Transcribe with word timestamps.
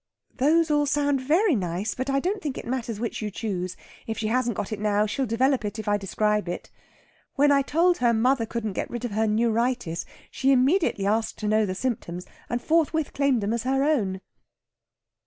"Those 0.33 0.71
all 0.71 0.87
sound 0.87 1.21
very 1.21 1.55
nice. 1.55 1.93
But 1.93 2.09
I 2.09 2.19
don't 2.19 2.41
think 2.41 2.57
it 2.57 2.65
matters 2.65 2.99
which 2.99 3.21
you 3.21 3.29
choose. 3.29 3.77
If 4.07 4.17
she 4.17 4.29
hasn't 4.29 4.57
got 4.57 4.71
it 4.71 4.79
now, 4.79 5.05
she'll 5.05 5.27
develop 5.27 5.63
it 5.63 5.77
if 5.77 5.87
I 5.87 5.97
describe 5.97 6.49
it. 6.49 6.71
When 7.35 7.51
I 7.51 7.61
told 7.61 7.99
her 7.99 8.11
mother 8.11 8.47
couldn't 8.47 8.73
get 8.73 8.89
rid 8.89 9.05
of 9.05 9.11
her 9.11 9.27
neuritis, 9.27 10.03
she 10.31 10.51
immediately 10.51 11.05
asked 11.05 11.37
to 11.37 11.47
know 11.47 11.67
the 11.67 11.75
symptoms, 11.75 12.25
and 12.49 12.63
forthwith 12.63 13.13
claimed 13.13 13.41
them 13.41 13.53
as 13.53 13.61
her 13.61 13.83
own. 13.83 14.21